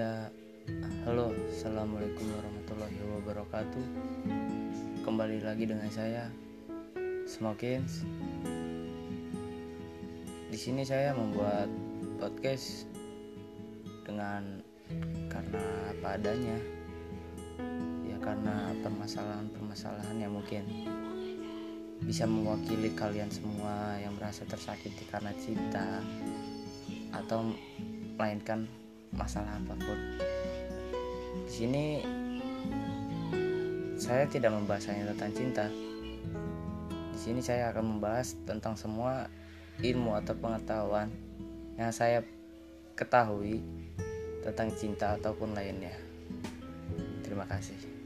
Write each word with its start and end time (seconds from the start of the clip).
Ya, 0.00 0.32
halo, 1.04 1.28
assalamualaikum 1.52 2.24
warahmatullahi 2.32 3.04
wabarakatuh. 3.20 3.84
Kembali 5.04 5.44
lagi 5.44 5.68
dengan 5.68 5.92
saya, 5.92 6.32
Smokins. 7.28 8.08
Di 10.48 10.56
sini 10.56 10.88
saya 10.88 11.12
membuat 11.12 11.68
podcast 12.16 12.88
dengan 14.08 14.64
karena 15.28 15.92
apa 15.92 16.16
adanya. 16.16 16.56
Ya 18.08 18.16
karena 18.24 18.72
permasalahan-permasalahan 18.80 20.16
yang 20.16 20.32
mungkin 20.32 20.64
bisa 22.08 22.24
mewakili 22.24 22.88
kalian 22.96 23.28
semua 23.28 24.00
yang 24.00 24.16
merasa 24.16 24.48
tersakiti 24.48 25.04
karena 25.12 25.36
cinta 25.36 26.00
atau 27.12 27.52
melainkan 28.16 28.64
masalah 29.14 29.58
apa 29.58 29.74
pun. 29.78 29.98
Di 31.46 31.52
sini 31.52 31.84
saya 34.00 34.24
tidak 34.26 34.56
membahas 34.56 34.88
hanya 34.90 35.12
tentang 35.12 35.32
cinta. 35.36 35.66
Di 37.12 37.18
sini 37.18 37.40
saya 37.44 37.70
akan 37.70 37.98
membahas 37.98 38.38
tentang 38.48 38.74
semua 38.74 39.28
ilmu 39.84 40.16
atau 40.16 40.32
pengetahuan 40.36 41.12
yang 41.76 41.92
saya 41.92 42.24
ketahui 42.96 43.60
tentang 44.40 44.72
cinta 44.72 45.16
ataupun 45.20 45.52
lainnya. 45.52 45.92
Terima 47.24 47.44
kasih. 47.44 47.99